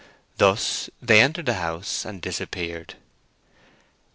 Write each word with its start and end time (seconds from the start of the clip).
Thus 0.37 0.89
they 0.99 1.21
entered 1.21 1.45
the 1.45 1.53
house 1.53 2.05
and 2.05 2.23
disappeared. 2.23 2.95